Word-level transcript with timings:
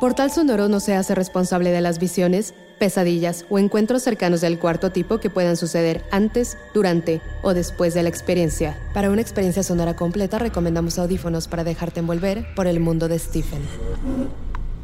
Portal 0.00 0.30
Sonoro 0.30 0.68
no 0.68 0.78
se 0.78 0.94
hace 0.94 1.14
responsable 1.14 1.70
de 1.70 1.80
las 1.80 1.98
visiones, 1.98 2.52
pesadillas 2.78 3.46
o 3.48 3.58
encuentros 3.58 4.02
cercanos 4.02 4.42
del 4.42 4.58
cuarto 4.58 4.92
tipo 4.92 5.18
que 5.18 5.30
puedan 5.30 5.56
suceder 5.56 6.04
antes, 6.10 6.58
durante 6.74 7.22
o 7.42 7.54
después 7.54 7.94
de 7.94 8.02
la 8.02 8.10
experiencia. 8.10 8.78
Para 8.92 9.10
una 9.10 9.22
experiencia 9.22 9.62
sonora 9.62 9.96
completa 9.96 10.38
recomendamos 10.38 10.98
audífonos 10.98 11.48
para 11.48 11.64
dejarte 11.64 12.00
envolver 12.00 12.46
por 12.54 12.66
el 12.66 12.78
mundo 12.78 13.08
de 13.08 13.18
Stephen. 13.18 13.62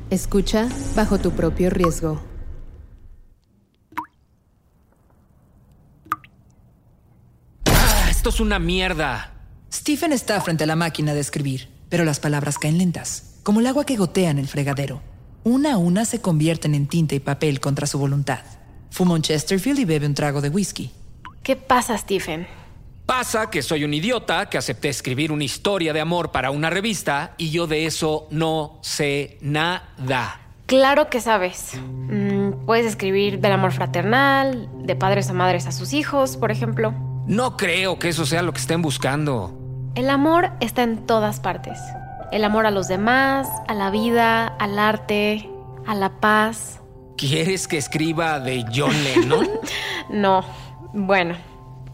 Escucha 0.09 0.67
bajo 0.97 1.19
tu 1.19 1.33
propio 1.33 1.69
riesgo. 1.69 2.23
Ah, 7.67 8.09
esto 8.11 8.31
es 8.31 8.41
una 8.41 8.59
mierda. 8.59 9.35
Stephen 9.71 10.13
está 10.13 10.41
frente 10.41 10.65
a 10.65 10.67
la 10.67 10.77
máquina 10.77 11.13
de 11.13 11.21
escribir, 11.21 11.69
pero 11.91 12.05
las 12.05 12.19
palabras 12.19 12.59
caen 12.59 12.79
lentas, 12.79 13.32
como 13.43 13.61
el 13.61 13.67
agua 13.67 13.85
que 13.85 13.97
gotea 13.97 14.31
en 14.31 14.39
el 14.39 14.49
fregadero. 14.49 15.01
Una 15.45 15.75
a 15.75 15.79
una 15.79 16.05
se 16.05 16.21
convierten 16.21 16.75
en 16.75 16.87
tinta 16.87 17.15
y 17.15 17.21
papel 17.21 17.61
contra 17.61 17.87
su 17.87 17.99
voluntad. 17.99 18.41
Fuma 18.91 19.15
un 19.15 19.23
Chesterfield 19.23 19.81
y 19.81 19.85
bebe 19.85 20.07
un 20.07 20.15
trago 20.15 20.41
de 20.41 20.49
whisky. 20.49 20.93
¿Qué 21.43 21.57
pasa, 21.57 21.99
Stephen? 21.99 22.47
Pasa 23.07 23.51
que 23.51 23.63
soy 23.63 23.85
un 23.85 23.93
idiota 23.93 24.49
que 24.49 24.59
acepté 24.59 24.89
escribir 24.89 25.33
una 25.33 25.43
historia 25.43 25.93
de 25.93 26.01
amor 26.01 26.31
para 26.31 26.53
una 26.53 26.71
revista 26.71 27.35
y 27.37 27.51
yo 27.51 27.67
de 27.67 27.87
eso 27.87 28.29
no 28.31 28.79
sé 28.83 29.39
nada. 29.41 30.41
Claro 30.67 31.11
que 31.11 31.21
sabes. 31.21 31.73
Mm, 32.09 32.65
puedes 32.65 32.87
escribir 32.87 33.41
del 33.41 33.53
amor 33.53 33.73
fraternal, 33.73 34.69
de 34.85 34.95
padres 34.95 35.29
a 35.29 35.33
madres 35.33 35.67
a 35.67 35.73
sus 35.73 35.93
hijos, 35.93 36.37
por 36.37 36.53
ejemplo. 36.53 36.95
No 37.27 37.57
creo 37.57 37.99
que 37.99 38.09
eso 38.09 38.25
sea 38.25 38.43
lo 38.43 38.53
que 38.53 38.61
estén 38.61 38.83
buscando. 38.83 39.59
El 39.95 40.09
amor 40.09 40.53
está 40.61 40.85
en 40.85 41.05
todas 41.07 41.41
partes. 41.41 41.79
El 42.33 42.45
amor 42.45 42.65
a 42.65 42.71
los 42.71 42.89
demás, 42.89 43.47
a 43.69 43.75
la 43.75 43.91
vida, 43.91 44.47
al 44.47 44.79
arte, 44.79 45.51
a 45.87 45.95
la 45.95 46.19
paz. 46.19 46.81
¿Quieres 47.19 47.69
que 47.69 47.77
escriba 47.77 48.41
de 48.41 48.65
John 48.75 48.95
Lennon? 49.05 49.47
no. 50.09 50.43
Bueno, 50.95 51.35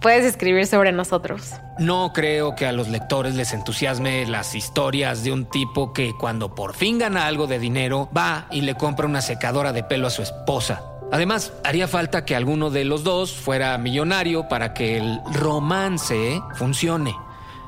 puedes 0.01 0.25
escribir 0.25 0.69
sobre 0.69 0.93
nosotros. 0.93 1.55
No 1.81 2.13
creo 2.13 2.55
que 2.55 2.67
a 2.67 2.73
los 2.73 2.87
lectores 2.87 3.35
les 3.35 3.53
entusiasme 3.53 4.27
las 4.27 4.55
historias 4.55 5.25
de 5.25 5.33
un 5.33 5.47
tipo 5.47 5.93
que 5.93 6.13
cuando 6.17 6.55
por 6.55 6.73
fin 6.73 6.99
gana 6.99 7.27
algo 7.27 7.49
de 7.49 7.59
dinero 7.59 8.09
va 8.17 8.47
y 8.53 8.61
le 8.61 8.77
compra 8.77 9.07
una 9.07 9.23
secadora 9.23 9.73
de 9.73 9.83
pelo 9.83 10.07
a 10.07 10.11
su 10.11 10.23
esposa. 10.23 10.85
Además, 11.11 11.53
haría 11.65 11.89
falta 11.89 12.25
que 12.25 12.37
alguno 12.37 12.71
de 12.71 12.85
los 12.85 13.03
dos 13.03 13.33
fuera 13.33 13.77
millonario 13.77 14.47
para 14.47 14.73
que 14.73 14.99
el 14.99 15.21
romance 15.33 16.41
funcione. 16.55 17.17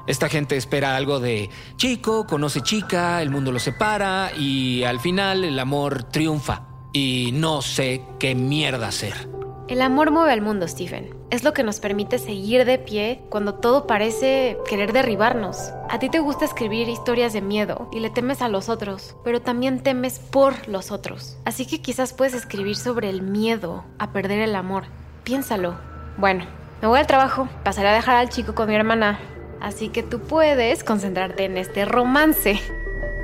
Esta 0.06 0.28
gente 0.28 0.56
espera 0.56 0.96
algo 0.96 1.20
de 1.20 1.50
chico, 1.76 2.26
conoce 2.26 2.60
chica, 2.60 3.22
el 3.22 3.30
mundo 3.30 3.52
lo 3.52 3.58
separa 3.58 4.32
y 4.36 4.84
al 4.84 5.00
final 5.00 5.44
el 5.44 5.58
amor 5.58 6.04
triunfa. 6.04 6.62
Y 6.92 7.30
no 7.32 7.62
sé 7.62 8.02
qué 8.18 8.34
mierda 8.34 8.88
hacer. 8.88 9.28
El 9.70 9.82
amor 9.82 10.10
mueve 10.10 10.32
al 10.32 10.42
mundo, 10.42 10.66
Stephen. 10.66 11.14
Es 11.30 11.44
lo 11.44 11.52
que 11.52 11.62
nos 11.62 11.78
permite 11.78 12.18
seguir 12.18 12.64
de 12.64 12.76
pie 12.76 13.22
cuando 13.28 13.54
todo 13.54 13.86
parece 13.86 14.58
querer 14.68 14.92
derribarnos. 14.92 15.70
A 15.88 16.00
ti 16.00 16.08
te 16.08 16.18
gusta 16.18 16.44
escribir 16.44 16.88
historias 16.88 17.32
de 17.32 17.40
miedo 17.40 17.88
y 17.92 18.00
le 18.00 18.10
temes 18.10 18.42
a 18.42 18.48
los 18.48 18.68
otros, 18.68 19.14
pero 19.22 19.40
también 19.40 19.84
temes 19.84 20.18
por 20.18 20.66
los 20.66 20.90
otros. 20.90 21.36
Así 21.44 21.66
que 21.66 21.80
quizás 21.80 22.12
puedes 22.12 22.34
escribir 22.34 22.74
sobre 22.74 23.10
el 23.10 23.22
miedo 23.22 23.84
a 24.00 24.10
perder 24.10 24.40
el 24.40 24.56
amor. 24.56 24.86
Piénsalo. 25.22 25.76
Bueno, 26.16 26.46
me 26.82 26.88
voy 26.88 26.98
al 26.98 27.06
trabajo. 27.06 27.48
Pasaré 27.62 27.90
a 27.90 27.94
dejar 27.94 28.16
al 28.16 28.28
chico 28.28 28.56
con 28.56 28.68
mi 28.68 28.74
hermana. 28.74 29.20
Así 29.60 29.88
que 29.88 30.02
tú 30.02 30.20
puedes 30.20 30.84
concentrarte 30.84 31.44
en 31.44 31.56
este 31.56 31.84
romance. 31.84 32.60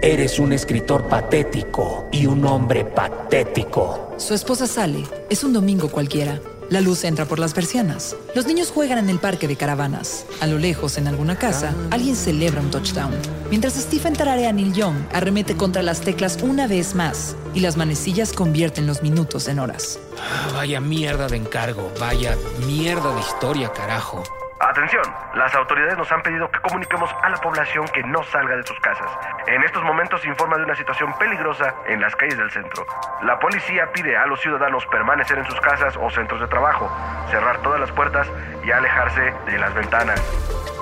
Eres 0.02 0.38
un 0.38 0.52
escritor 0.52 1.08
patético 1.08 2.08
y 2.12 2.26
un 2.26 2.44
hombre 2.44 2.84
patético. 2.84 4.12
Su 4.18 4.34
esposa 4.34 4.66
sale. 4.66 5.04
Es 5.30 5.42
un 5.42 5.52
domingo 5.52 5.88
cualquiera. 5.88 6.40
La 6.68 6.80
luz 6.80 7.04
entra 7.04 7.26
por 7.26 7.38
las 7.38 7.54
persianas. 7.54 8.16
Los 8.34 8.46
niños 8.46 8.72
juegan 8.72 8.98
en 8.98 9.08
el 9.08 9.20
parque 9.20 9.46
de 9.46 9.56
caravanas. 9.56 10.26
A 10.40 10.48
lo 10.48 10.58
lejos, 10.58 10.98
en 10.98 11.06
alguna 11.06 11.38
casa, 11.38 11.72
alguien 11.90 12.16
celebra 12.16 12.60
un 12.60 12.72
touchdown. 12.72 13.14
Mientras 13.50 13.74
Stephen 13.74 14.14
tararea 14.14 14.52
Neil 14.52 14.72
Young, 14.74 14.96
arremete 15.12 15.56
contra 15.56 15.82
las 15.82 16.00
teclas 16.00 16.38
una 16.42 16.66
vez 16.66 16.96
más 16.96 17.36
y 17.54 17.60
las 17.60 17.76
manecillas 17.76 18.32
convierten 18.32 18.86
los 18.86 19.00
minutos 19.02 19.46
en 19.46 19.60
horas. 19.60 20.00
Ah, 20.18 20.50
vaya 20.54 20.80
mierda 20.80 21.28
de 21.28 21.36
encargo, 21.36 21.92
vaya 22.00 22.36
mierda 22.66 23.14
de 23.14 23.20
historia, 23.20 23.72
carajo. 23.72 24.24
Atención, 24.58 25.04
las 25.34 25.54
autoridades 25.54 25.98
nos 25.98 26.10
han 26.10 26.22
pedido 26.22 26.50
que 26.50 26.58
comuniquemos 26.60 27.10
a 27.22 27.28
la 27.28 27.36
población 27.36 27.86
que 27.88 28.02
no 28.02 28.22
salga 28.24 28.56
de 28.56 28.66
sus 28.66 28.78
casas. 28.80 29.10
En 29.46 29.62
estos 29.62 29.84
momentos 29.84 30.22
se 30.22 30.28
informa 30.28 30.56
de 30.56 30.64
una 30.64 30.74
situación 30.74 31.12
peligrosa 31.18 31.74
en 31.86 32.00
las 32.00 32.16
calles 32.16 32.38
del 32.38 32.50
centro. 32.50 32.86
La 33.22 33.38
policía 33.38 33.92
pide 33.92 34.16
a 34.16 34.26
los 34.26 34.40
ciudadanos 34.40 34.86
permanecer 34.86 35.38
en 35.38 35.44
sus 35.44 35.60
casas 35.60 35.94
o 36.00 36.08
centros 36.10 36.40
de 36.40 36.46
trabajo, 36.48 36.90
cerrar 37.30 37.60
todas 37.60 37.80
las 37.80 37.92
puertas 37.92 38.26
y 38.64 38.70
alejarse 38.70 39.34
de 39.44 39.58
las 39.58 39.74
ventanas. 39.74 40.20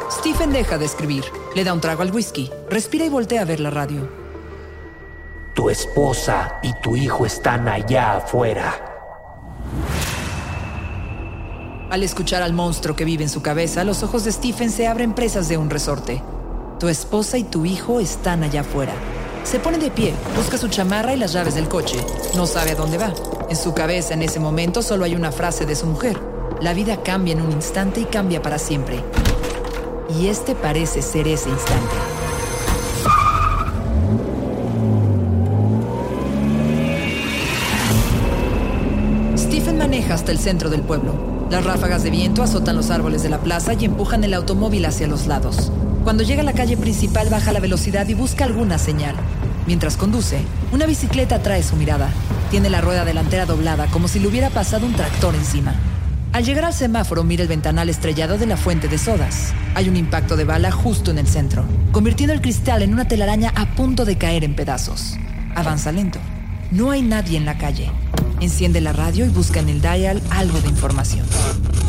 Stephen 0.08 0.52
deja 0.52 0.78
de 0.78 0.84
escribir, 0.84 1.24
le 1.56 1.64
da 1.64 1.72
un 1.72 1.80
trago 1.80 2.02
al 2.02 2.12
whisky, 2.12 2.52
respira 2.70 3.04
y 3.04 3.08
voltea 3.08 3.42
a 3.42 3.44
ver 3.44 3.58
la 3.58 3.70
radio. 3.70 4.08
Tu 5.54 5.68
esposa 5.68 6.60
y 6.62 6.72
tu 6.80 6.94
hijo 6.94 7.26
están 7.26 7.66
allá 7.68 8.18
afuera. 8.18 8.93
Al 11.94 12.02
escuchar 12.02 12.42
al 12.42 12.52
monstruo 12.52 12.96
que 12.96 13.04
vive 13.04 13.22
en 13.22 13.30
su 13.30 13.40
cabeza, 13.40 13.84
los 13.84 14.02
ojos 14.02 14.24
de 14.24 14.32
Stephen 14.32 14.72
se 14.72 14.88
abren 14.88 15.14
presas 15.14 15.48
de 15.48 15.58
un 15.58 15.70
resorte. 15.70 16.20
Tu 16.80 16.88
esposa 16.88 17.38
y 17.38 17.44
tu 17.44 17.64
hijo 17.64 18.00
están 18.00 18.42
allá 18.42 18.62
afuera. 18.62 18.92
Se 19.44 19.60
pone 19.60 19.78
de 19.78 19.92
pie, 19.92 20.12
busca 20.34 20.58
su 20.58 20.66
chamarra 20.66 21.14
y 21.14 21.16
las 21.16 21.32
llaves 21.32 21.54
del 21.54 21.68
coche. 21.68 21.96
No 22.34 22.46
sabe 22.46 22.72
a 22.72 22.74
dónde 22.74 22.98
va. 22.98 23.14
En 23.48 23.54
su 23.54 23.74
cabeza 23.74 24.12
en 24.14 24.22
ese 24.22 24.40
momento 24.40 24.82
solo 24.82 25.04
hay 25.04 25.14
una 25.14 25.30
frase 25.30 25.66
de 25.66 25.76
su 25.76 25.86
mujer. 25.86 26.18
La 26.60 26.74
vida 26.74 27.00
cambia 27.00 27.34
en 27.34 27.42
un 27.42 27.52
instante 27.52 28.00
y 28.00 28.06
cambia 28.06 28.42
para 28.42 28.58
siempre. 28.58 28.98
Y 30.18 30.26
este 30.26 30.56
parece 30.56 31.00
ser 31.00 31.28
ese 31.28 31.48
instante. 31.48 31.94
Stephen 39.36 39.78
maneja 39.78 40.14
hasta 40.14 40.32
el 40.32 40.40
centro 40.40 40.68
del 40.70 40.82
pueblo. 40.82 41.33
Las 41.54 41.66
ráfagas 41.66 42.02
de 42.02 42.10
viento 42.10 42.42
azotan 42.42 42.74
los 42.74 42.90
árboles 42.90 43.22
de 43.22 43.28
la 43.28 43.38
plaza 43.38 43.74
y 43.74 43.84
empujan 43.84 44.24
el 44.24 44.34
automóvil 44.34 44.84
hacia 44.86 45.06
los 45.06 45.28
lados. 45.28 45.70
Cuando 46.02 46.24
llega 46.24 46.42
a 46.42 46.44
la 46.44 46.52
calle 46.52 46.76
principal 46.76 47.28
baja 47.28 47.52
la 47.52 47.60
velocidad 47.60 48.08
y 48.08 48.14
busca 48.14 48.44
alguna 48.44 48.76
señal. 48.76 49.14
Mientras 49.64 49.96
conduce, 49.96 50.40
una 50.72 50.84
bicicleta 50.84 51.36
atrae 51.36 51.62
su 51.62 51.76
mirada. 51.76 52.10
Tiene 52.50 52.70
la 52.70 52.80
rueda 52.80 53.04
delantera 53.04 53.46
doblada 53.46 53.86
como 53.86 54.08
si 54.08 54.18
le 54.18 54.26
hubiera 54.26 54.50
pasado 54.50 54.84
un 54.84 54.94
tractor 54.94 55.36
encima. 55.36 55.76
Al 56.32 56.44
llegar 56.44 56.64
al 56.64 56.74
semáforo 56.74 57.22
mira 57.22 57.42
el 57.44 57.48
ventanal 57.48 57.88
estrellado 57.88 58.36
de 58.36 58.46
la 58.46 58.56
fuente 58.56 58.88
de 58.88 58.98
sodas. 58.98 59.54
Hay 59.76 59.88
un 59.88 59.96
impacto 59.96 60.36
de 60.36 60.42
bala 60.42 60.72
justo 60.72 61.12
en 61.12 61.18
el 61.18 61.28
centro, 61.28 61.64
convirtiendo 61.92 62.32
el 62.32 62.40
cristal 62.40 62.82
en 62.82 62.92
una 62.92 63.06
telaraña 63.06 63.52
a 63.54 63.76
punto 63.76 64.04
de 64.04 64.18
caer 64.18 64.42
en 64.42 64.56
pedazos. 64.56 65.16
Avanza 65.54 65.92
lento. 65.92 66.18
No 66.72 66.90
hay 66.90 67.02
nadie 67.02 67.38
en 67.38 67.44
la 67.44 67.56
calle. 67.58 67.92
Enciende 68.40 68.80
la 68.80 68.92
radio 68.92 69.24
y 69.26 69.28
busca 69.28 69.60
en 69.60 69.68
el 69.68 69.80
dial 69.80 70.20
algo 70.30 70.60
de 70.60 70.68
información. 70.68 71.26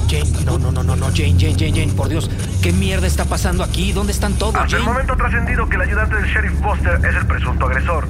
Jane, 0.10 0.46
no, 0.46 0.58
no, 0.58 0.72
no, 0.72 0.84
no, 0.84 0.96
no, 0.96 1.08
Jane, 1.08 1.36
Jane, 1.38 1.56
Jane, 1.58 1.72
Jane, 1.72 1.94
por 1.94 2.10
Dios, 2.10 2.30
¿qué 2.62 2.72
mierda 2.72 3.08
está 3.08 3.26
pasando 3.26 3.64
aquí? 3.64 3.92
¿Dónde 3.92 4.12
están 4.12 4.34
todos, 4.34 4.56
Hasta 4.56 4.78
el 4.78 4.84
momento 4.84 5.14
ha 5.14 5.18
trascendido 5.18 5.68
que 5.68 5.76
el 5.76 5.82
ayudante 5.82 6.16
del 6.16 6.26
sheriff 6.26 6.62
Buster 6.62 7.00
es 7.04 7.16
el 7.16 7.26
presunto 7.26 7.66
agresor. 7.66 8.08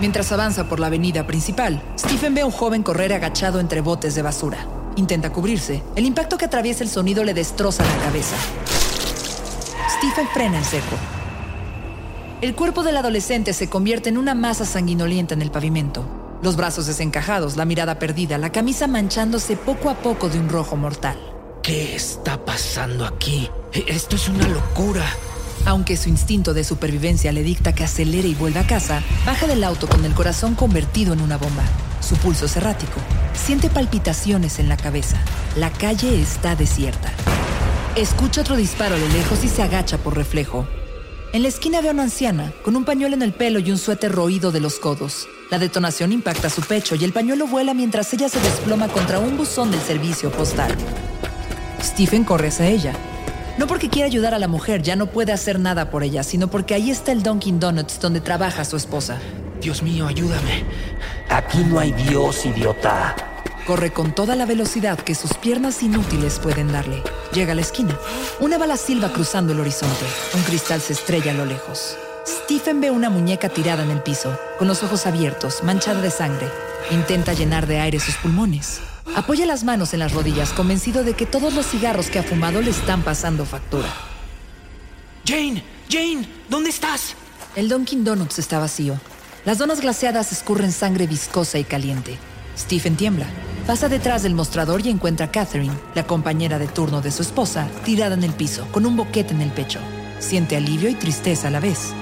Mientras 0.00 0.32
avanza 0.32 0.68
por 0.68 0.80
la 0.80 0.88
avenida 0.88 1.26
principal, 1.26 1.80
Stephen 1.98 2.34
ve 2.34 2.42
a 2.42 2.46
un 2.46 2.52
joven 2.52 2.82
correr 2.82 3.12
agachado 3.12 3.60
entre 3.60 3.80
botes 3.80 4.14
de 4.14 4.22
basura. 4.22 4.58
Intenta 4.96 5.30
cubrirse. 5.30 5.82
El 5.96 6.04
impacto 6.04 6.36
que 6.36 6.44
atraviesa 6.44 6.84
el 6.84 6.90
sonido 6.90 7.24
le 7.24 7.32
destroza 7.32 7.84
la 7.84 8.04
cabeza. 8.04 8.36
Stephen 9.96 10.28
frena 10.34 10.58
en 10.58 10.64
seco. 10.64 10.96
El 12.44 12.54
cuerpo 12.54 12.82
del 12.82 12.98
adolescente 12.98 13.54
se 13.54 13.70
convierte 13.70 14.10
en 14.10 14.18
una 14.18 14.34
masa 14.34 14.66
sanguinolienta 14.66 15.32
en 15.32 15.40
el 15.40 15.50
pavimento. 15.50 16.04
Los 16.42 16.56
brazos 16.56 16.84
desencajados, 16.84 17.56
la 17.56 17.64
mirada 17.64 17.98
perdida, 17.98 18.36
la 18.36 18.52
camisa 18.52 18.86
manchándose 18.86 19.56
poco 19.56 19.88
a 19.88 19.94
poco 19.94 20.28
de 20.28 20.38
un 20.38 20.50
rojo 20.50 20.76
mortal. 20.76 21.16
¿Qué 21.62 21.96
está 21.96 22.44
pasando 22.44 23.06
aquí? 23.06 23.48
Esto 23.72 24.16
es 24.16 24.28
una 24.28 24.46
locura. 24.46 25.06
Aunque 25.64 25.96
su 25.96 26.10
instinto 26.10 26.52
de 26.52 26.64
supervivencia 26.64 27.32
le 27.32 27.42
dicta 27.42 27.74
que 27.74 27.84
acelere 27.84 28.28
y 28.28 28.34
vuelva 28.34 28.60
a 28.60 28.66
casa, 28.66 29.02
baja 29.24 29.46
del 29.46 29.64
auto 29.64 29.88
con 29.88 30.04
el 30.04 30.12
corazón 30.12 30.54
convertido 30.54 31.14
en 31.14 31.22
una 31.22 31.38
bomba. 31.38 31.64
Su 32.06 32.14
pulso 32.16 32.44
es 32.44 32.58
errático. 32.58 33.00
Siente 33.32 33.70
palpitaciones 33.70 34.58
en 34.58 34.68
la 34.68 34.76
cabeza. 34.76 35.16
La 35.56 35.70
calle 35.70 36.20
está 36.20 36.56
desierta. 36.56 37.10
Escucha 37.96 38.42
otro 38.42 38.56
disparo 38.56 38.96
a 38.96 38.98
lo 38.98 39.08
lejos 39.08 39.42
y 39.44 39.48
se 39.48 39.62
agacha 39.62 39.96
por 39.96 40.14
reflejo. 40.14 40.66
En 41.34 41.42
la 41.42 41.48
esquina 41.48 41.80
ve 41.80 41.88
a 41.88 41.90
una 41.90 42.04
anciana, 42.04 42.52
con 42.62 42.76
un 42.76 42.84
pañuelo 42.84 43.16
en 43.16 43.22
el 43.22 43.32
pelo 43.32 43.58
y 43.58 43.68
un 43.72 43.76
suéter 43.76 44.12
roído 44.12 44.52
de 44.52 44.60
los 44.60 44.78
codos. 44.78 45.26
La 45.50 45.58
detonación 45.58 46.12
impacta 46.12 46.48
su 46.48 46.62
pecho 46.62 46.94
y 46.94 47.02
el 47.02 47.12
pañuelo 47.12 47.48
vuela 47.48 47.74
mientras 47.74 48.12
ella 48.12 48.28
se 48.28 48.38
desploma 48.38 48.86
contra 48.86 49.18
un 49.18 49.36
buzón 49.36 49.72
del 49.72 49.80
servicio 49.80 50.30
postal. 50.30 50.72
Stephen 51.82 52.22
corre 52.22 52.46
hacia 52.46 52.68
ella. 52.68 52.92
No 53.58 53.66
porque 53.66 53.88
quiera 53.88 54.06
ayudar 54.06 54.32
a 54.32 54.38
la 54.38 54.46
mujer, 54.46 54.82
ya 54.82 54.94
no 54.94 55.06
puede 55.06 55.32
hacer 55.32 55.58
nada 55.58 55.90
por 55.90 56.04
ella, 56.04 56.22
sino 56.22 56.46
porque 56.46 56.72
ahí 56.74 56.92
está 56.92 57.10
el 57.10 57.24
Dunkin' 57.24 57.58
Donuts 57.58 57.98
donde 57.98 58.20
trabaja 58.20 58.64
su 58.64 58.76
esposa. 58.76 59.18
Dios 59.60 59.82
mío, 59.82 60.06
ayúdame. 60.06 60.62
Aquí 61.30 61.58
no 61.64 61.80
hay 61.80 61.90
Dios, 61.90 62.46
idiota. 62.46 63.33
Corre 63.66 63.92
con 63.92 64.14
toda 64.14 64.36
la 64.36 64.44
velocidad 64.44 64.98
que 64.98 65.14
sus 65.14 65.32
piernas 65.34 65.82
inútiles 65.82 66.38
pueden 66.38 66.70
darle. 66.70 67.02
Llega 67.32 67.52
a 67.52 67.54
la 67.54 67.62
esquina. 67.62 67.98
Una 68.40 68.58
bala 68.58 68.76
silba 68.76 69.10
cruzando 69.10 69.54
el 69.54 69.60
horizonte. 69.60 70.04
Un 70.34 70.42
cristal 70.42 70.82
se 70.82 70.92
estrella 70.92 71.30
a 71.30 71.34
lo 71.34 71.46
lejos. 71.46 71.96
Stephen 72.26 72.82
ve 72.82 72.90
una 72.90 73.08
muñeca 73.08 73.48
tirada 73.48 73.82
en 73.82 73.90
el 73.90 74.02
piso, 74.02 74.38
con 74.58 74.68
los 74.68 74.82
ojos 74.82 75.06
abiertos, 75.06 75.62
manchada 75.62 76.02
de 76.02 76.10
sangre. 76.10 76.46
Intenta 76.90 77.32
llenar 77.32 77.66
de 77.66 77.80
aire 77.80 78.00
sus 78.00 78.16
pulmones. 78.16 78.80
Apoya 79.16 79.46
las 79.46 79.64
manos 79.64 79.94
en 79.94 80.00
las 80.00 80.12
rodillas, 80.12 80.52
convencido 80.52 81.02
de 81.02 81.14
que 81.14 81.24
todos 81.24 81.54
los 81.54 81.66
cigarros 81.66 82.10
que 82.10 82.18
ha 82.18 82.22
fumado 82.22 82.60
le 82.60 82.70
están 82.70 83.02
pasando 83.02 83.46
factura. 83.46 83.88
Jane, 85.26 85.64
Jane, 85.90 86.28
¿dónde 86.50 86.68
estás? 86.68 87.14
El 87.56 87.70
Dunkin' 87.70 88.04
Donuts 88.04 88.38
está 88.38 88.58
vacío. 88.58 88.98
Las 89.46 89.56
donas 89.56 89.80
glaseadas 89.80 90.32
escurren 90.32 90.72
sangre 90.72 91.06
viscosa 91.06 91.58
y 91.58 91.64
caliente. 91.64 92.18
Stephen 92.58 92.96
tiembla. 92.96 93.26
Pasa 93.66 93.88
detrás 93.88 94.22
del 94.22 94.34
mostrador 94.34 94.84
y 94.84 94.90
encuentra 94.90 95.26
a 95.26 95.30
Catherine, 95.30 95.72
la 95.94 96.06
compañera 96.06 96.58
de 96.58 96.66
turno 96.66 97.00
de 97.00 97.10
su 97.10 97.22
esposa, 97.22 97.66
tirada 97.82 98.14
en 98.14 98.22
el 98.22 98.34
piso, 98.34 98.68
con 98.70 98.84
un 98.84 98.94
boquete 98.94 99.32
en 99.32 99.40
el 99.40 99.50
pecho. 99.52 99.80
Siente 100.18 100.54
alivio 100.54 100.90
y 100.90 100.94
tristeza 100.94 101.48
a 101.48 101.50
la 101.50 101.60
vez. 101.60 101.94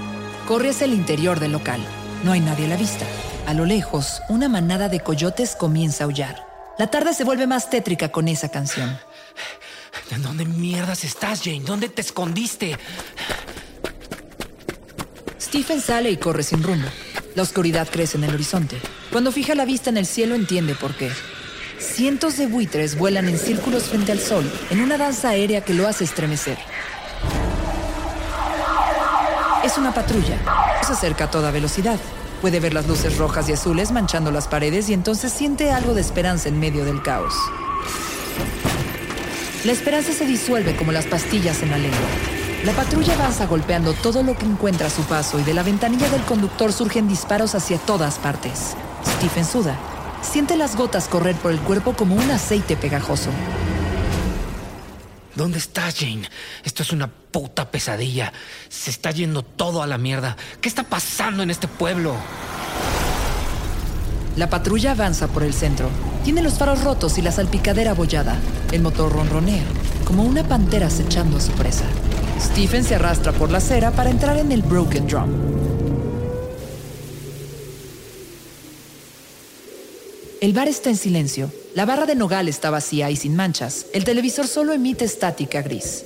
Corre 0.49 0.71
hacia 0.71 0.87
el 0.87 0.93
interior 0.93 1.39
del 1.39 1.53
local. 1.53 1.81
No 2.25 2.33
hay 2.33 2.41
nadie 2.41 2.67
a 2.67 2.71
la 2.71 2.77
vista. 2.77 3.07
A 3.47 3.55
lo 3.55 3.65
lejos, 3.65 4.23
una 4.29 4.49
manada 4.49 4.89
de 4.89 5.01
coyotes 5.01 5.55
comienza 5.55 6.03
a 6.03 6.07
aullar. 6.07 6.45
La 6.81 6.89
tarde 6.89 7.15
se 7.15 7.23
vuelve 7.23 7.47
más 7.47 7.71
tétrica 7.71 8.09
con 8.09 8.27
esa 8.27 8.49
canción. 8.49 8.99
¿En 10.11 10.21
dónde 10.21 10.45
mierdas 10.45 11.05
estás, 11.05 11.43
Jane? 11.45 11.63
¿Dónde 11.65 11.89
te 11.89 12.01
escondiste? 12.01 12.77
Stephen 15.41 15.81
sale 15.81 16.11
y 16.11 16.17
corre 16.17 16.43
sin 16.43 16.61
rumbo. 16.61 16.89
La 17.37 17.45
oscuridad 17.45 17.89
crece 17.89 18.19
en 18.19 18.25
el 18.25 18.35
horizonte. 18.35 18.81
Cuando 19.13 19.31
fija 19.31 19.55
la 19.55 19.65
vista 19.65 19.91
en 19.91 19.97
el 19.97 20.07
cielo 20.07 20.35
entiende 20.35 20.75
por 20.75 20.95
qué. 20.97 21.13
Cientos 21.93 22.39
de 22.39 22.47
buitres 22.47 22.97
vuelan 22.97 23.29
en 23.29 23.39
círculos 23.39 23.85
frente 23.85 24.13
al 24.13 24.19
sol, 24.19 24.51
en 24.71 24.81
una 24.81 24.97
danza 24.97 25.29
aérea 25.29 25.61
que 25.61 25.75
lo 25.75 25.87
hace 25.87 26.05
estremecer. 26.05 26.57
Es 29.63 29.77
una 29.77 29.93
patrulla. 29.93 30.39
Se 30.87 30.95
acerca 30.95 31.25
a 31.25 31.31
toda 31.31 31.51
velocidad. 31.51 31.99
Puede 32.41 32.61
ver 32.61 32.73
las 32.73 32.89
luces 32.89 33.19
rojas 33.19 33.47
y 33.51 33.53
azules 33.53 33.93
manchando 33.93 34.31
las 34.31 34.49
paredes 34.49 34.89
y 34.89 34.95
entonces 34.95 35.35
siente 35.35 35.71
algo 35.71 35.93
de 35.93 36.01
esperanza 36.01 36.49
en 36.49 36.59
medio 36.59 36.87
del 36.87 37.03
caos. 37.03 37.35
La 39.65 39.73
esperanza 39.73 40.15
se 40.15 40.25
disuelve 40.25 40.75
como 40.75 40.93
las 40.93 41.05
pastillas 41.05 41.63
en 41.63 41.73
la 41.73 41.77
lengua. 41.77 42.09
La 42.65 42.73
patrulla 42.73 43.13
avanza 43.13 43.47
golpeando 43.47 43.93
todo 43.93 44.23
lo 44.23 44.35
que 44.35 44.47
encuentra 44.47 44.87
a 44.87 44.91
su 44.91 45.03
paso 45.03 45.39
y 45.39 45.43
de 45.43 45.53
la 45.53 45.63
ventanilla 45.63 46.09
del 46.09 46.23
conductor 46.23 46.73
surgen 46.73 47.07
disparos 47.07 47.55
hacia 47.55 47.77
todas 47.77 48.19
partes. 48.19 48.77
Stephen 49.19 49.45
suda. 49.45 49.92
Siente 50.23 50.57
las 50.57 50.77
gotas 50.77 51.09
correr 51.09 51.37
por 51.37 51.53
el 51.53 51.61
cuerpo 51.61 51.95
como 51.95 52.15
un 52.15 52.31
aceite 52.31 52.77
pegajoso. 52.77 53.31
¿Dónde 55.35 55.59
estás, 55.59 55.97
Jane? 55.99 56.29
Esto 56.63 56.83
es 56.83 56.93
una 56.93 57.09
puta 57.09 57.71
pesadilla. 57.71 58.33
Se 58.69 58.91
está 58.91 59.11
yendo 59.11 59.43
todo 59.43 59.83
a 59.83 59.87
la 59.87 59.99
mierda. 59.99 60.37
¿Qué 60.61 60.69
está 60.69 60.85
pasando 60.85 61.43
en 61.43 61.51
este 61.51 61.69
pueblo? 61.69 62.15
La 64.37 64.49
patrulla 64.49 64.93
avanza 64.93 65.29
por 65.29 65.43
el 65.43 65.53
centro. 65.53 65.91
Tiene 66.25 66.43
los 66.43 66.55
faros 66.55 66.85
rotos 66.85 67.19
y 67.19 67.23
la 67.23 67.33
salpicadera 67.33 67.91
abollada. 67.91 68.37
El 68.71 68.83
motor 68.83 69.13
ronronea, 69.13 69.65
como 70.05 70.23
una 70.23 70.47
pantera 70.47 70.87
acechando 70.87 71.39
a 71.39 71.41
su 71.41 71.53
presa. 71.53 71.85
Stephen 72.41 72.85
se 72.85 72.95
arrastra 72.95 73.33
por 73.33 73.51
la 73.51 73.59
acera 73.59 73.91
para 73.91 74.11
entrar 74.11 74.37
en 74.37 74.53
el 74.53 74.63
Broken 74.63 75.07
Drum. 75.07 75.72
El 80.43 80.55
bar 80.55 80.67
está 80.67 80.91
en 80.91 80.97
silencio. 80.97 81.53
La 81.77 81.87
barra 81.87 82.05
de 82.05 82.17
nogal 82.17 82.49
está 82.49 82.69
vacía 82.69 83.09
y 83.11 83.15
sin 83.15 83.37
manchas. 83.37 83.87
El 83.93 84.03
televisor 84.03 84.49
solo 84.49 84.73
emite 84.73 85.05
estática 85.05 85.63
gris. 85.63 86.05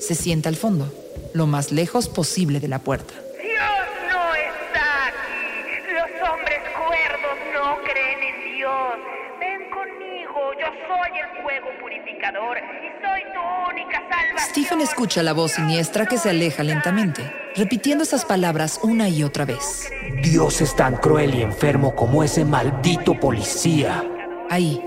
Se 0.00 0.16
sienta 0.16 0.48
al 0.48 0.56
fondo, 0.56 0.92
lo 1.34 1.46
más 1.46 1.70
lejos 1.70 2.08
posible 2.08 2.58
de 2.58 2.66
la 2.66 2.80
puerta. 2.80 3.14
Dios 3.14 3.86
no 4.10 4.34
está 4.34 5.06
aquí. 5.06 5.94
Los 5.94 6.28
hombres 6.28 6.58
cuerdos 6.74 7.38
no 7.54 7.78
creen 7.84 8.18
en 8.24 8.56
Dios. 8.56 8.98
Ven 9.38 9.70
conmigo, 9.70 10.52
yo 10.58 10.66
soy 10.88 11.20
el 11.20 11.42
fuego 11.44 11.68
purificador 11.80 12.58
soy 13.06 13.22
tu 13.32 13.70
única 13.70 13.98
salvación. 14.08 14.50
Stephen 14.50 14.80
escucha 14.80 15.22
la 15.22 15.32
voz 15.32 15.52
siniestra 15.52 16.06
que 16.06 16.18
se 16.18 16.30
aleja 16.30 16.62
lentamente, 16.62 17.32
repitiendo 17.54 18.04
esas 18.04 18.24
palabras 18.24 18.80
una 18.82 19.08
y 19.08 19.22
otra 19.22 19.44
vez. 19.44 19.90
Dios 20.22 20.60
es 20.60 20.74
tan 20.74 20.96
cruel 20.96 21.34
y 21.34 21.42
enfermo 21.42 21.94
como 21.94 22.22
ese 22.24 22.44
maldito 22.44 23.18
policía. 23.18 24.04
Ahí, 24.50 24.82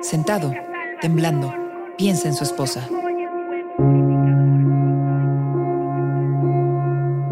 sentado, 0.00 0.52
temblando, 1.00 1.54
piensa 1.96 2.28
en 2.28 2.34
su 2.34 2.44
esposa. 2.44 2.88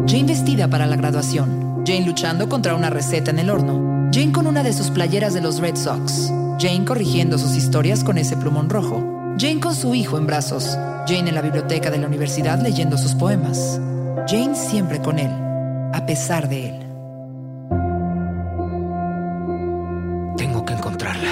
Jane 0.07 0.23
vestida 0.25 0.67
para 0.67 0.87
la 0.87 0.95
graduación. 0.95 1.83
Jane 1.85 2.05
luchando 2.05 2.49
contra 2.49 2.75
una 2.75 2.89
receta 2.89 3.31
en 3.31 3.39
el 3.39 3.49
horno. 3.49 4.09
Jane 4.11 4.31
con 4.31 4.47
una 4.47 4.63
de 4.63 4.73
sus 4.73 4.89
playeras 4.89 5.33
de 5.33 5.41
los 5.41 5.59
Red 5.59 5.75
Sox. 5.75 6.31
Jane 6.59 6.85
corrigiendo 6.85 7.37
sus 7.37 7.55
historias 7.55 8.03
con 8.03 8.17
ese 8.17 8.35
plumón 8.35 8.69
rojo. 8.69 9.20
Jane 9.37 9.59
con 9.59 9.75
su 9.75 9.95
hijo 9.95 10.17
en 10.17 10.27
brazos. 10.27 10.77
Jane 11.07 11.29
en 11.29 11.35
la 11.35 11.41
biblioteca 11.41 11.89
de 11.89 11.97
la 11.97 12.07
universidad 12.07 12.61
leyendo 12.61 12.97
sus 12.97 13.15
poemas. 13.15 13.79
Jane 14.27 14.55
siempre 14.55 15.01
con 15.01 15.19
él, 15.19 15.31
a 15.93 16.05
pesar 16.05 16.47
de 16.47 16.69
él. 16.69 16.79
Tengo 20.37 20.65
que 20.65 20.73
encontrarla. 20.73 21.31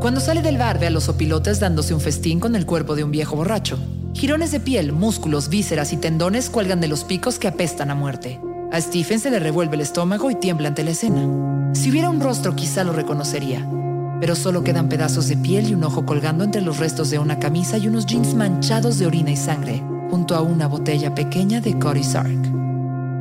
Cuando 0.00 0.20
sale 0.20 0.42
del 0.42 0.58
bar 0.58 0.78
ve 0.78 0.86
a 0.86 0.90
los 0.90 1.08
opilotes 1.08 1.60
dándose 1.60 1.94
un 1.94 2.00
festín 2.00 2.40
con 2.40 2.56
el 2.56 2.66
cuerpo 2.66 2.96
de 2.96 3.04
un 3.04 3.10
viejo 3.10 3.36
borracho. 3.36 3.78
Jirones 4.14 4.50
de 4.50 4.60
piel, 4.60 4.92
músculos, 4.92 5.48
vísceras 5.48 5.92
y 5.92 5.98
tendones 5.98 6.50
cuelgan 6.50 6.80
de 6.80 6.88
los 6.88 7.04
picos 7.04 7.38
que 7.38 7.46
apestan 7.46 7.90
a 7.90 7.94
muerte. 7.94 8.40
A 8.72 8.80
Stephen 8.80 9.20
se 9.20 9.30
le 9.30 9.38
revuelve 9.38 9.76
el 9.76 9.82
estómago 9.82 10.30
y 10.30 10.34
tiembla 10.34 10.68
ante 10.68 10.82
la 10.82 10.90
escena. 10.90 11.57
Si 11.78 11.90
hubiera 11.92 12.10
un 12.10 12.18
rostro 12.18 12.56
quizá 12.56 12.82
lo 12.82 12.92
reconocería, 12.92 13.64
pero 14.18 14.34
solo 14.34 14.64
quedan 14.64 14.88
pedazos 14.88 15.28
de 15.28 15.36
piel 15.36 15.70
y 15.70 15.74
un 15.74 15.84
ojo 15.84 16.04
colgando 16.04 16.42
entre 16.42 16.60
los 16.60 16.78
restos 16.78 17.08
de 17.10 17.20
una 17.20 17.38
camisa 17.38 17.78
y 17.78 17.86
unos 17.86 18.04
jeans 18.04 18.34
manchados 18.34 18.98
de 18.98 19.06
orina 19.06 19.30
y 19.30 19.36
sangre, 19.36 19.80
junto 20.10 20.34
a 20.34 20.40
una 20.40 20.66
botella 20.66 21.14
pequeña 21.14 21.60
de 21.60 21.78
Cody 21.78 22.02
Sark. 22.02 22.52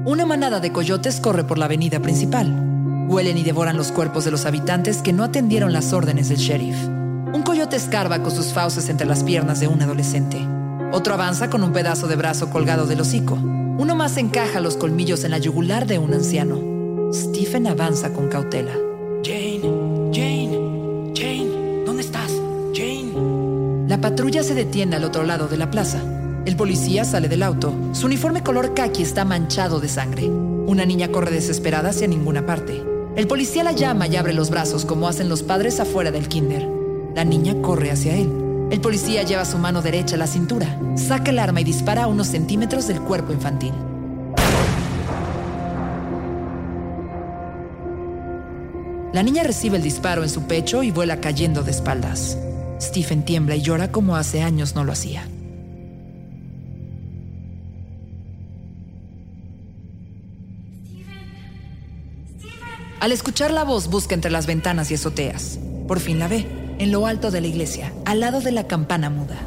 Una 0.06 0.26
manada 0.26 0.60
de 0.60 0.72
coyotes 0.72 1.22
corre 1.22 1.44
por 1.44 1.60
la 1.60 1.66
avenida 1.66 2.00
principal. 2.00 3.06
Huelen 3.08 3.38
y 3.38 3.44
devoran 3.44 3.78
los 3.78 3.92
cuerpos 3.92 4.26
de 4.26 4.32
los 4.32 4.48
habitantes 4.48 5.04
que 5.04 5.14
no 5.14 5.24
atendieron 5.24 5.72
las 5.72 5.94
órdenes 5.94 6.30
del 6.30 6.40
sheriff. 6.40 6.84
Un 7.32 7.44
coyote 7.44 7.76
escarba 7.76 8.24
con 8.24 8.32
sus 8.32 8.54
fauces 8.54 8.90
entre 8.90 9.06
las 9.06 9.24
piernas 9.24 9.60
de 9.60 9.68
un 9.68 9.84
adolescente. 9.84 10.40
Otro 10.92 11.14
avanza 11.14 11.52
con 11.52 11.62
un 11.62 11.74
pedazo 11.74 12.08
de 12.08 12.16
brazo 12.16 12.50
colgado 12.50 12.88
del 12.88 13.02
hocico. 13.02 13.36
Uno 13.36 13.96
más 13.96 14.18
encaja 14.18 14.62
los 14.62 14.78
colmillos 14.78 15.24
en 15.26 15.30
la 15.30 15.38
yugular 15.38 15.86
de 15.86 16.00
un 16.00 16.12
anciano. 16.16 16.67
Stephen 17.14 17.68
avanza 17.68 18.12
con 18.12 18.28
cautela. 18.28 18.74
Jane, 19.24 19.62
Jane, 20.14 21.14
Jane, 21.16 21.84
¿dónde 21.86 22.02
estás? 22.02 22.32
Jane. 22.74 23.88
La 23.88 24.02
patrulla 24.02 24.44
se 24.44 24.54
detiene 24.54 24.98
al 24.98 25.06
otro 25.06 25.24
lado 25.24 25.48
de 25.48 25.58
la 25.58 25.72
plaza. 25.72 26.02
El 26.46 26.56
policía 26.56 27.06
sale 27.06 27.30
del 27.30 27.44
auto. 27.44 27.74
Su 27.94 28.08
uniforme 28.08 28.44
color 28.44 28.74
khaki 28.74 29.04
está 29.04 29.26
manchado 29.26 29.80
de 29.80 29.88
sangre. 29.88 30.28
Una 30.28 30.86
niña 30.86 31.10
corre 31.10 31.32
desesperada 31.32 31.90
hacia 31.90 32.08
ninguna 32.08 32.46
parte. 32.46 32.84
El 33.16 33.28
policía 33.28 33.64
la 33.64 33.72
llama 33.72 34.08
y 34.08 34.16
abre 34.18 34.34
los 34.34 34.50
brazos 34.50 34.86
como 34.86 35.08
hacen 35.08 35.30
los 35.30 35.44
padres 35.44 35.80
afuera 35.80 36.12
del 36.12 36.28
kinder. 36.28 36.68
La 37.16 37.24
niña 37.24 37.62
corre 37.62 37.90
hacia 37.90 38.16
él. 38.16 38.32
El 38.70 38.82
policía 38.82 39.24
lleva 39.24 39.46
su 39.46 39.58
mano 39.58 39.82
derecha 39.82 40.16
a 40.16 40.20
la 40.20 40.28
cintura, 40.28 40.78
saca 40.96 41.32
el 41.32 41.40
arma 41.40 41.62
y 41.62 41.64
dispara 41.64 42.04
a 42.04 42.08
unos 42.08 42.28
centímetros 42.28 42.88
del 42.88 43.00
cuerpo 43.00 43.32
infantil. 43.32 43.74
La 49.18 49.24
niña 49.24 49.42
recibe 49.42 49.78
el 49.78 49.82
disparo 49.82 50.22
en 50.22 50.30
su 50.30 50.44
pecho 50.44 50.84
y 50.84 50.92
vuela 50.92 51.20
cayendo 51.20 51.64
de 51.64 51.72
espaldas. 51.72 52.38
Stephen 52.80 53.26
tiembla 53.26 53.56
y 53.56 53.64
llora 53.64 53.92
como 53.92 54.16
hace 54.16 54.44
años 54.44 54.76
no 54.76 54.84
lo 54.84 54.92
hacía. 54.92 55.28
Al 63.00 63.12
escuchar 63.12 63.50
la 63.50 63.64
voz, 63.64 63.88
busca 63.88 64.14
entre 64.14 64.30
las 64.30 64.46
ventanas 64.46 64.92
y 64.92 64.94
azoteas. 64.94 65.58
Por 65.88 66.00
fin 66.00 66.20
la 66.20 66.28
ve, 66.28 66.46
en 66.78 66.92
lo 66.92 67.08
alto 67.08 67.32
de 67.32 67.42
la 67.42 67.48
iglesia, 67.48 67.94
al 68.06 68.20
lado 68.20 68.40
de 68.40 68.52
la 68.52 68.68
campana 68.68 69.10
muda. 69.10 69.38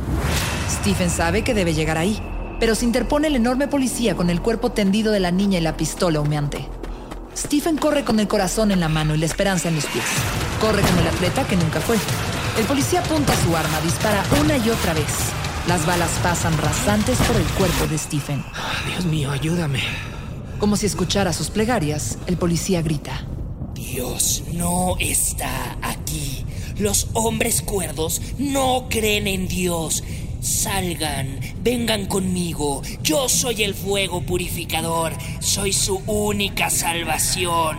Stephen 0.69 1.11
sabe 1.11 1.45
que 1.45 1.55
debe 1.55 1.75
llegar 1.75 1.97
ahí, 1.97 2.21
pero 2.59 2.75
se 2.75 2.87
interpone 2.87 3.29
el 3.29 3.37
enorme 3.37 3.69
policía 3.69 4.17
con 4.17 4.31
el 4.31 4.43
cuerpo 4.43 4.73
tendido 4.73 5.13
de 5.13 5.21
la 5.21 5.31
niña 5.31 5.61
y 5.61 5.63
la 5.63 5.77
pistola 5.77 6.21
humeante. 6.21 6.67
Stephen 7.37 7.77
corre 7.77 8.05
con 8.05 8.21
el 8.21 8.29
corazón 8.29 8.71
en 8.71 8.81
la 8.81 8.89
mano 8.89 9.15
y 9.15 9.19
la 9.19 9.27
esperanza 9.27 9.69
en 9.69 9.77
los 9.77 9.87
pies. 9.87 10.05
Corre 10.61 10.83
como 10.83 11.01
el 11.01 11.09
atleta 11.09 11.47
que 11.47 11.57
nunca 11.57 11.81
fue. 11.81 11.97
El 12.59 12.65
policía 12.67 13.01
apunta 13.01 13.35
su 13.37 13.57
arma, 13.57 13.81
dispara 13.81 14.25
una 14.41 14.57
y 14.57 14.69
otra 14.71 14.95
vez. 14.95 15.33
Las 15.69 15.87
balas 15.87 16.11
pasan 16.23 16.57
rasantes 16.59 17.19
por 17.19 17.37
el 17.37 17.47
cuerpo 17.59 17.87
de 17.87 17.99
Stephen. 17.99 18.45
Dios 18.87 19.05
mío, 19.05 19.31
ayúdame. 19.31 19.81
Como 20.59 20.77
si 20.77 20.87
escuchara 20.87 21.33
sus 21.33 21.51
plegarias, 21.51 22.19
el 22.27 22.37
policía 22.37 22.83
grita. 22.83 23.25
Dios 23.75 24.43
no 24.53 24.97
está 24.99 25.77
aquí. 25.83 26.45
Los 26.79 27.09
hombres 27.13 27.63
cuerdos 27.63 28.21
no 28.39 28.87
creen 28.89 29.27
en 29.27 29.49
Dios. 29.49 30.03
Salgan, 30.41 31.39
vengan 31.63 32.07
conmigo. 32.07 32.83
Yo 33.03 33.29
soy 33.29 33.63
el 33.63 33.75
fuego 33.75 34.23
purificador. 34.23 35.13
Soy 35.41 35.73
su 35.73 35.97
única 36.07 36.71
salvación. 36.71 37.77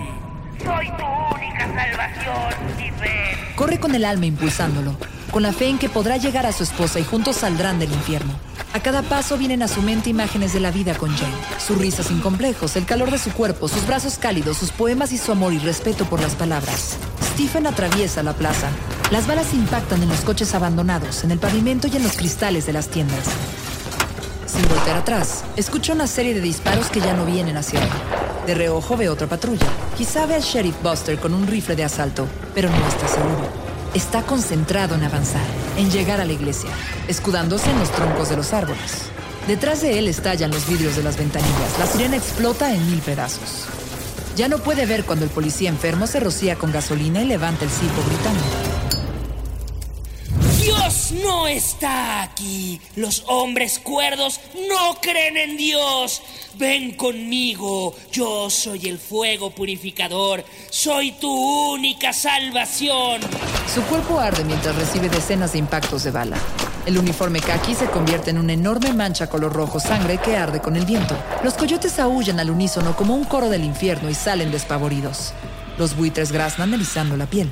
Soy 0.64 0.88
tu 0.90 1.36
única 1.36 1.66
salvación, 1.74 2.74
Stephen. 2.76 3.56
Corre 3.56 3.80
con 3.80 3.96
el 3.96 4.06
alma 4.06 4.28
impulsándolo, 4.28 4.96
con 5.32 5.42
la 5.42 5.54
fe 5.54 5.70
en 5.70 5.80
que 5.80 5.90
podrá 5.90 6.18
llegar 6.18 6.46
a 6.46 6.52
su 6.52 6.62
esposa 6.62 7.00
y 7.00 7.04
juntos 7.04 7.38
saldrán 7.38 7.80
del 7.80 7.92
infierno. 7.92 8.34
A 8.74 8.80
cada 8.80 9.02
paso 9.02 9.38
vienen 9.38 9.64
a 9.64 9.68
su 9.68 9.82
mente 9.82 10.12
imágenes 10.12 10.54
de 10.54 10.60
la 10.60 10.70
vida 10.70 10.96
con 10.96 11.10
Jane. 11.18 11.34
Su 11.58 11.76
risa 11.76 12.04
sin 12.04 12.20
complejos, 12.22 12.76
el 12.76 12.86
calor 12.86 13.10
de 13.10 13.18
su 13.18 13.32
cuerpo, 13.32 13.68
sus 13.68 13.88
brazos 13.88 14.20
cálidos, 14.20 14.58
sus 14.58 14.72
poemas 14.72 15.12
y 15.12 15.18
su 15.18 15.32
amor 15.32 15.52
y 15.52 15.58
respeto 15.58 16.06
por 16.06 16.22
las 16.22 16.36
palabras. 16.36 16.98
Stephen 17.34 17.66
atraviesa 17.66 18.22
la 18.22 18.34
plaza. 18.34 18.70
Las 19.12 19.28
balas 19.28 19.54
impactan 19.54 20.02
en 20.02 20.08
los 20.08 20.22
coches 20.22 20.56
abandonados, 20.56 21.26
en 21.26 21.32
el 21.32 21.38
pavimento 21.38 21.90
y 21.90 21.98
en 21.98 22.04
los 22.04 22.16
cristales 22.16 22.66
de 22.66 22.72
las 22.72 22.88
tiendas. 22.88 23.26
Sin 24.48 24.66
voltear 24.70 24.96
atrás, 24.96 25.44
escucha 25.58 25.92
una 25.92 26.08
serie 26.08 26.34
de 26.34 26.40
disparos 26.40 26.88
que 26.88 27.02
ya 27.02 27.14
no 27.14 27.26
vienen 27.26 27.58
hacia 27.58 27.82
él. 27.84 27.90
De 28.48 28.56
reojo 28.56 28.96
ve 28.96 29.10
otra 29.10 29.28
patrulla. 29.28 29.68
Quizá 29.98 30.26
ve 30.28 30.36
al 30.36 30.42
sheriff 30.42 30.82
Buster 30.82 31.20
con 31.20 31.34
un 31.34 31.46
rifle 31.46 31.76
de 31.76 31.84
asalto, 31.84 32.26
pero 32.56 32.70
no 32.70 32.88
está 32.88 33.06
seguro. 33.10 33.50
Está 33.94 34.22
concentrado 34.24 34.96
en 34.96 35.04
avanzar, 35.04 35.46
en 35.78 35.92
llegar 35.92 36.22
a 36.22 36.26
la 36.26 36.32
iglesia, 36.32 36.70
escudándose 37.10 37.70
en 37.70 37.80
los 37.80 37.92
troncos 37.92 38.30
de 38.30 38.38
los 38.38 38.54
árboles. 38.54 39.10
Detrás 39.46 39.82
de 39.82 40.00
él 40.00 40.08
estallan 40.08 40.52
los 40.52 40.66
vidrios 40.70 40.96
de 40.96 41.04
las 41.04 41.18
ventanillas. 41.18 41.80
La 41.80 41.86
sirena 41.86 42.16
explota 42.16 42.74
en 42.74 42.90
mil 42.90 43.02
pedazos. 43.02 43.66
Ya 44.38 44.48
no 44.48 44.60
puede 44.60 44.86
ver 44.86 45.04
cuando 45.04 45.26
el 45.26 45.32
policía 45.32 45.68
enfermo 45.68 46.08
se 46.08 46.22
rocía 46.22 46.56
con 46.56 46.72
gasolina 46.72 47.22
y 47.22 47.26
levanta 47.26 47.66
el 47.66 47.72
cipo 47.72 48.02
gritando. 48.08 48.81
No 51.24 51.48
está 51.48 52.22
aquí. 52.22 52.80
Los 52.96 53.24
hombres 53.28 53.80
cuerdos 53.80 54.40
no 54.70 54.96
creen 55.02 55.38
en 55.38 55.58
Dios. 55.58 56.22
Ven 56.56 56.96
conmigo. 56.96 57.96
Yo 58.12 58.50
soy 58.50 58.88
el 58.88 58.98
fuego 58.98 59.52
purificador. 59.52 60.44
Soy 60.70 61.12
tu 61.14 61.32
única 61.74 62.14
salvación. 62.14 63.22
Su 63.74 63.82
cuerpo 63.84 64.20
arde 64.20 64.44
mientras 64.44 64.76
recibe 64.76 65.10
decenas 65.10 65.54
de 65.54 65.60
impactos 65.60 66.04
de 66.04 66.12
bala. 66.12 66.38
El 66.86 66.98
uniforme 66.98 67.40
khaki 67.40 67.76
se 67.76 67.86
convierte 67.86 68.32
en 68.32 68.38
una 68.38 68.54
enorme 68.54 68.94
mancha 68.94 69.30
color 69.30 69.54
rojo 69.54 69.80
sangre 69.80 70.18
que 70.18 70.36
arde 70.36 70.62
con 70.62 70.76
el 70.76 70.86
viento. 70.86 71.16
Los 71.44 71.54
coyotes 71.54 72.00
aullan 72.00 72.40
al 72.40 72.50
unísono 72.50 72.96
como 72.96 73.16
un 73.16 73.26
coro 73.26 73.50
del 73.50 73.64
infierno 73.64 74.10
y 74.10 74.16
salen 74.16 74.52
despavoridos. 74.52 75.34
Los 75.78 75.96
buitres 75.96 76.32
graznan 76.32 76.74
erizando 76.74 77.18
la 77.18 77.28
piel. 77.28 77.50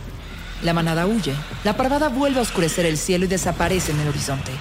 La 0.63 0.73
manada 0.73 1.05
huye. 1.05 1.33
La 1.63 1.77
parvada 1.77 2.09
vuelve 2.09 2.39
a 2.39 2.43
oscurecer 2.43 2.85
el 2.85 2.97
cielo 2.97 3.25
y 3.25 3.29
desaparece 3.29 3.91
en 3.91 3.99
el 4.01 4.09
horizonte. 4.09 4.51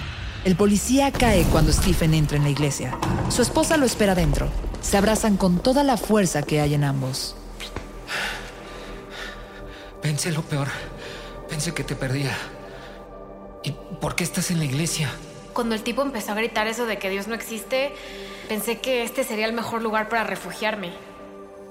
El 0.45 0.55
policía 0.55 1.11
cae 1.11 1.43
cuando 1.43 1.73
Stephen 1.73 2.13
entra 2.13 2.37
en 2.37 2.43
la 2.43 2.49
iglesia. 2.49 2.97
Su 3.29 3.41
esposa 3.41 3.75
lo 3.75 3.85
espera 3.85 4.15
dentro. 4.15 4.49
Se 4.81 4.95
abrazan 4.95 5.35
con 5.35 5.59
toda 5.59 5.83
la 5.83 5.97
fuerza 5.97 6.41
que 6.41 6.61
hay 6.61 6.73
en 6.73 6.85
ambos. 6.85 7.35
Pensé 10.01 10.31
lo 10.31 10.41
peor. 10.41 10.69
Pensé 11.49 11.73
que 11.73 11.83
te 11.83 11.95
perdía. 11.95 12.35
¿Y 13.63 13.73
por 13.99 14.15
qué 14.15 14.23
estás 14.23 14.49
en 14.51 14.59
la 14.59 14.65
iglesia? 14.65 15.11
Cuando 15.53 15.75
el 15.75 15.83
tipo 15.83 16.01
empezó 16.01 16.31
a 16.31 16.35
gritar 16.35 16.67
eso 16.67 16.85
de 16.85 16.97
que 16.97 17.09
Dios 17.09 17.27
no 17.27 17.35
existe, 17.35 17.93
pensé 18.47 18.79
que 18.79 19.03
este 19.03 19.25
sería 19.25 19.45
el 19.45 19.53
mejor 19.53 19.81
lugar 19.81 20.07
para 20.07 20.23
refugiarme. 20.23 20.93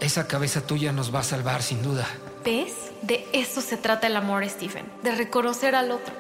Esa 0.00 0.28
cabeza 0.28 0.61
tuya 0.66 0.92
nos 0.92 1.14
va 1.14 1.20
a 1.20 1.25
salvar, 1.25 1.62
sin 1.62 1.82
duda. 1.82 2.06
¿Ves? 2.45 2.73
De 3.02 3.26
eso 3.33 3.61
se 3.61 3.76
trata 3.76 4.07
el 4.07 4.16
amor, 4.16 4.49
Stephen. 4.49 4.87
De 5.02 5.14
reconocer 5.14 5.75
al 5.75 5.90
otro. 5.90 6.14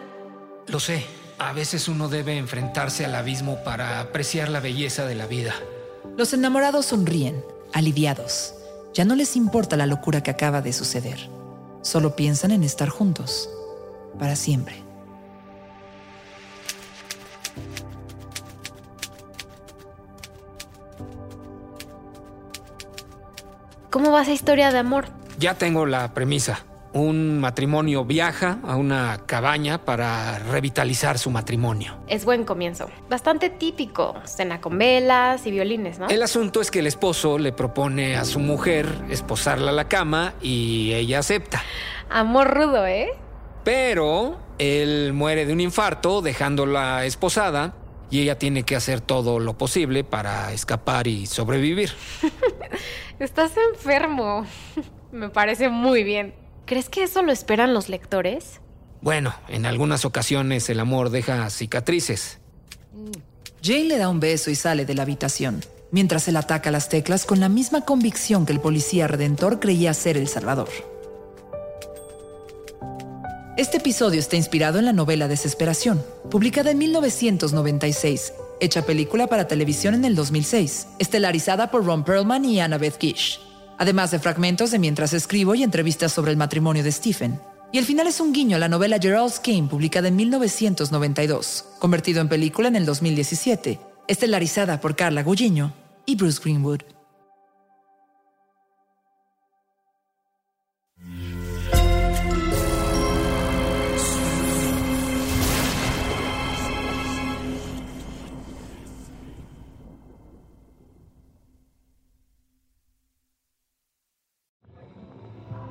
Lo 0.66 0.80
sé. 0.80 1.04
A 1.38 1.52
veces 1.52 1.86
uno 1.86 2.08
debe 2.08 2.36
enfrentarse 2.36 3.04
al 3.04 3.14
abismo 3.14 3.62
para 3.62 4.00
apreciar 4.00 4.48
la 4.48 4.58
belleza 4.58 5.06
de 5.06 5.14
la 5.14 5.26
vida. 5.26 5.54
Los 6.16 6.32
enamorados 6.32 6.86
sonríen, 6.86 7.44
aliviados. 7.72 8.54
Ya 8.92 9.04
no 9.04 9.14
les 9.14 9.36
importa 9.36 9.76
la 9.76 9.86
locura 9.86 10.20
que 10.20 10.32
acaba 10.32 10.60
de 10.60 10.72
suceder. 10.72 11.30
Solo 11.82 12.16
piensan 12.16 12.50
en 12.50 12.64
estar 12.64 12.88
juntos. 12.88 13.48
Para 14.18 14.34
siempre. 14.34 14.82
¿Cómo 23.90 24.10
va 24.10 24.22
esa 24.22 24.32
historia 24.32 24.70
de 24.70 24.78
amor? 24.78 25.17
Ya 25.38 25.54
tengo 25.54 25.86
la 25.86 26.14
premisa. 26.14 26.64
Un 26.92 27.38
matrimonio 27.38 28.04
viaja 28.04 28.58
a 28.64 28.74
una 28.74 29.20
cabaña 29.24 29.84
para 29.84 30.40
revitalizar 30.40 31.16
su 31.16 31.30
matrimonio. 31.30 31.96
Es 32.08 32.24
buen 32.24 32.44
comienzo. 32.44 32.90
Bastante 33.08 33.48
típico. 33.48 34.16
Cena 34.24 34.60
con 34.60 34.76
velas 34.76 35.46
y 35.46 35.52
violines, 35.52 36.00
¿no? 36.00 36.08
El 36.08 36.24
asunto 36.24 36.60
es 36.60 36.72
que 36.72 36.80
el 36.80 36.88
esposo 36.88 37.38
le 37.38 37.52
propone 37.52 38.16
a 38.16 38.24
su 38.24 38.40
mujer 38.40 38.88
esposarla 39.10 39.70
a 39.70 39.74
la 39.74 39.86
cama 39.86 40.34
y 40.42 40.92
ella 40.94 41.20
acepta. 41.20 41.62
Amor 42.10 42.52
rudo, 42.52 42.84
¿eh? 42.84 43.10
Pero 43.62 44.38
él 44.58 45.12
muere 45.12 45.46
de 45.46 45.52
un 45.52 45.60
infarto 45.60 46.20
dejándola 46.20 47.04
esposada 47.04 47.74
y 48.10 48.22
ella 48.22 48.38
tiene 48.38 48.64
que 48.64 48.74
hacer 48.74 49.00
todo 49.00 49.38
lo 49.38 49.56
posible 49.56 50.02
para 50.02 50.52
escapar 50.52 51.06
y 51.06 51.26
sobrevivir. 51.26 51.92
Estás 53.20 53.52
enfermo. 53.72 54.44
Me 55.12 55.30
parece 55.30 55.68
muy 55.68 56.02
bien. 56.04 56.34
¿Crees 56.66 56.88
que 56.88 57.02
eso 57.02 57.22
lo 57.22 57.32
esperan 57.32 57.72
los 57.72 57.88
lectores? 57.88 58.60
Bueno, 59.00 59.34
en 59.48 59.64
algunas 59.64 60.04
ocasiones 60.04 60.68
el 60.68 60.80
amor 60.80 61.10
deja 61.10 61.48
cicatrices. 61.50 62.38
Jane 63.62 63.84
le 63.84 63.98
da 63.98 64.08
un 64.08 64.20
beso 64.20 64.50
y 64.50 64.54
sale 64.54 64.84
de 64.84 64.94
la 64.94 65.02
habitación, 65.02 65.64
mientras 65.90 66.28
él 66.28 66.36
ataca 66.36 66.70
las 66.70 66.88
teclas 66.88 67.24
con 67.24 67.40
la 67.40 67.48
misma 67.48 67.82
convicción 67.82 68.44
que 68.44 68.52
el 68.52 68.60
policía 68.60 69.08
redentor 69.08 69.60
creía 69.60 69.94
ser 69.94 70.16
el 70.16 70.28
Salvador. 70.28 70.68
Este 73.56 73.78
episodio 73.78 74.20
está 74.20 74.36
inspirado 74.36 74.78
en 74.78 74.84
la 74.84 74.92
novela 74.92 75.26
Desesperación, 75.26 76.04
publicada 76.30 76.70
en 76.70 76.78
1996, 76.78 78.32
hecha 78.60 78.82
película 78.86 79.26
para 79.26 79.48
televisión 79.48 79.94
en 79.94 80.04
el 80.04 80.14
2006, 80.14 80.86
estelarizada 81.00 81.70
por 81.70 81.84
Ron 81.84 82.04
Perlman 82.04 82.44
y 82.44 82.60
Annabeth 82.60 83.00
Gish, 83.00 83.40
además 83.78 84.10
de 84.10 84.18
fragmentos 84.18 84.70
de 84.70 84.78
Mientras 84.78 85.12
escribo 85.12 85.54
y 85.54 85.62
entrevistas 85.62 86.12
sobre 86.12 86.32
el 86.32 86.36
matrimonio 86.36 86.82
de 86.82 86.92
Stephen. 86.92 87.40
Y 87.72 87.78
el 87.78 87.84
final 87.84 88.06
es 88.06 88.20
un 88.20 88.32
guiño 88.32 88.56
a 88.56 88.60
la 88.60 88.68
novela 88.68 88.98
Gerald's 89.00 89.40
Game, 89.44 89.68
publicada 89.68 90.08
en 90.08 90.16
1992, 90.16 91.64
convertido 91.78 92.20
en 92.20 92.28
película 92.28 92.68
en 92.68 92.76
el 92.76 92.86
2017, 92.86 93.78
estelarizada 94.06 94.80
por 94.80 94.96
Carla 94.96 95.22
Gugino 95.22 95.72
y 96.06 96.16
Bruce 96.16 96.40
Greenwood. 96.42 96.97